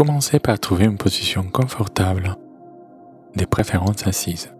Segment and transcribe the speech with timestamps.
[0.00, 2.34] Commencez par trouver une position confortable,
[3.36, 4.50] des préférences assises.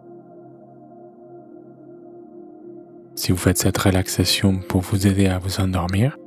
[3.14, 6.18] Si vous faites cette relaxation pour vous aider à vous endormir,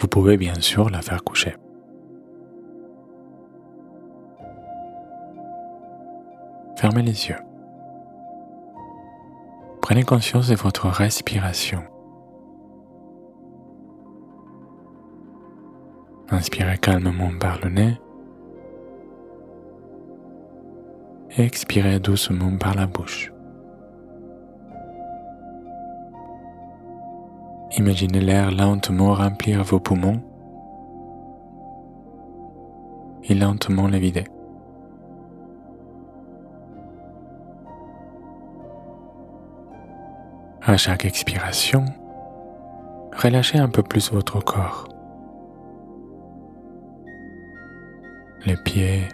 [0.00, 1.54] vous pouvez bien sûr la faire coucher.
[6.76, 7.38] Fermez les yeux.
[9.80, 11.84] Prenez conscience de votre respiration.
[16.30, 17.98] Inspirez calmement par le nez
[21.38, 23.32] expirez doucement par la bouche.
[27.76, 30.22] Imaginez l'air lentement remplir vos poumons
[33.24, 34.24] et lentement les vider.
[40.62, 41.84] À chaque expiration,
[43.16, 44.95] relâchez un peu plus votre corps.
[48.46, 49.08] Les pieds,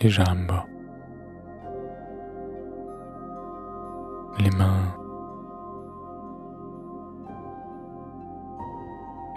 [0.00, 0.52] les jambes,
[4.38, 4.94] les mains,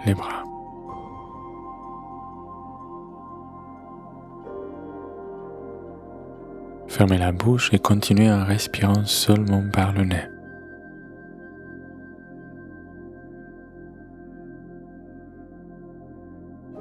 [0.04, 0.44] les bras.
[6.86, 10.39] Fermez la bouche et continuez en respirant seulement par le nez.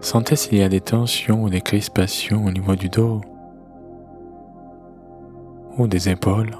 [0.01, 3.21] Sentez s'il y a des tensions ou des crispations au niveau du dos
[5.77, 6.55] ou des épaules.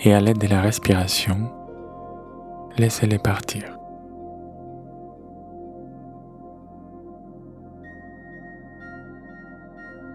[0.00, 1.50] Et à l'aide de la respiration,
[2.78, 3.78] laissez-les partir.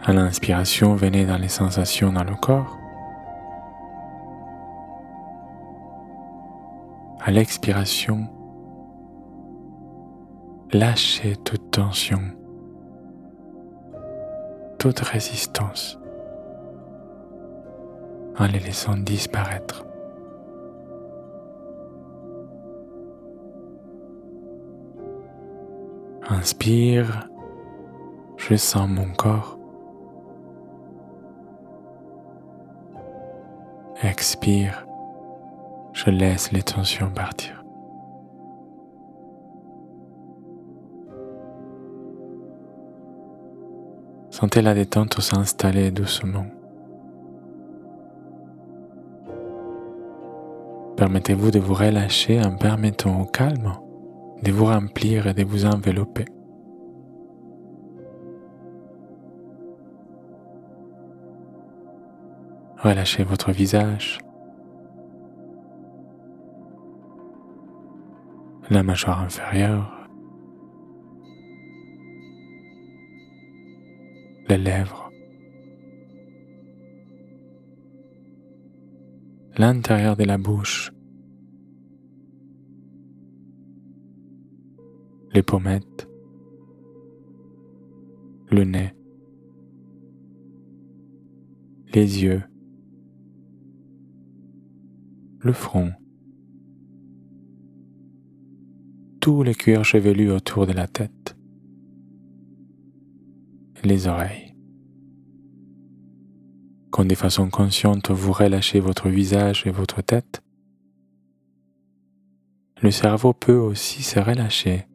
[0.04, 2.78] À l'inspiration, venez dans les sensations dans le corps.
[7.24, 8.28] À l'expiration,
[10.74, 12.22] lâchez toute tension,
[14.80, 16.00] toute résistance,
[18.38, 19.86] en les laissant disparaître.
[26.30, 27.28] Inspire,
[28.38, 29.60] je sens mon corps.
[34.04, 34.88] Expire,
[35.92, 37.61] je laisse les tensions partir.
[44.42, 46.48] Sentez la détente s'installer doucement.
[50.98, 53.74] Permettez-vous de vous relâcher en permettant au calme
[54.42, 56.26] de vous remplir et de vous envelopper.
[62.80, 64.18] Relâchez votre visage,
[68.72, 70.01] la mâchoire inférieure,
[74.52, 75.10] les lèvres,
[79.58, 80.92] l'intérieur de la bouche,
[85.34, 86.10] les pommettes,
[88.50, 88.94] le nez,
[91.94, 92.44] les yeux,
[95.40, 95.94] le front,
[99.22, 101.21] tous les cuirs chevelus autour de la tête,
[103.84, 104.56] les oreilles.
[106.92, 110.44] Quand de façon consciente vous relâchez votre visage et votre tête,
[112.82, 114.88] le cerveau peut aussi se relâcher,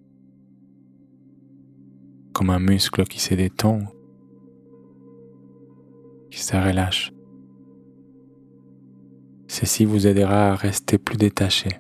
[2.32, 3.80] comme un muscle qui se détend,
[6.30, 7.12] qui se relâche.
[9.48, 11.70] Ceci vous aidera à rester plus détaché,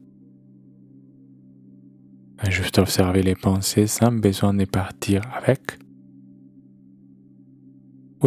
[2.38, 5.78] à juste observer les pensées sans besoin de partir avec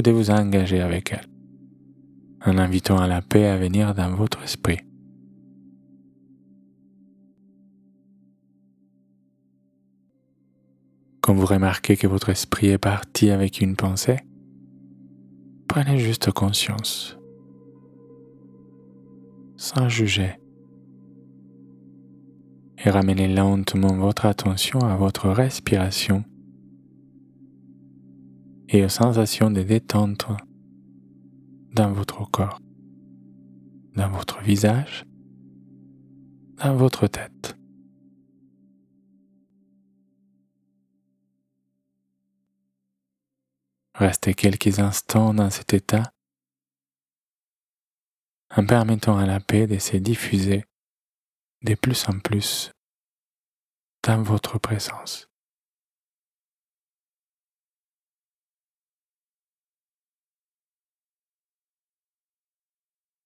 [0.02, 1.28] de vous engager avec elles,
[2.46, 4.80] en invitant à la paix à venir dans votre esprit.
[11.22, 14.20] Quand vous remarquez que votre esprit est parti avec une pensée,
[15.68, 17.20] prenez juste conscience
[19.60, 20.40] sans juger.
[22.84, 26.24] Et ramenez lentement votre attention à votre respiration
[28.72, 30.28] et aux sensations de détente
[31.74, 32.60] dans votre corps,
[33.96, 35.04] dans votre visage,
[36.58, 37.58] dans votre tête.
[43.96, 46.14] Restez quelques instants dans cet état
[48.56, 50.64] en permettant à la paix de se diffuser
[51.64, 52.72] de plus en plus
[54.04, 55.29] dans votre présence.